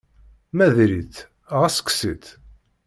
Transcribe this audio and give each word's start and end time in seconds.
Ma 0.55 0.67
diri-tt, 0.75 1.17
ɣas 1.59 1.77
kkes-itt. 1.81 2.27